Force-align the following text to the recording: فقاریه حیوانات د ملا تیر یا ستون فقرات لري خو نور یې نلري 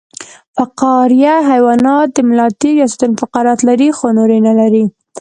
فقاریه 0.57 1.35
حیوانات 1.49 2.07
د 2.15 2.17
ملا 2.27 2.47
تیر 2.59 2.75
یا 2.81 2.87
ستون 2.93 3.11
فقرات 3.21 3.59
لري 3.69 3.89
خو 3.97 4.05
نور 4.17 4.29
یې 4.35 4.39
نلري 4.47 4.85